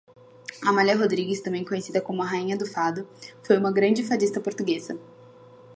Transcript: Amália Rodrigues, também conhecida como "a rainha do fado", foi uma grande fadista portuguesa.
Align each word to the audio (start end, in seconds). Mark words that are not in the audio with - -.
Amália 0.63 0.95
Rodrigues, 0.97 1.41
também 1.41 1.63
conhecida 1.63 2.01
como 2.01 2.23
"a 2.23 2.25
rainha 2.25 2.57
do 2.57 2.65
fado", 2.65 3.07
foi 3.45 3.55
uma 3.55 3.71
grande 3.71 4.01
fadista 4.03 4.41
portuguesa. 4.41 4.99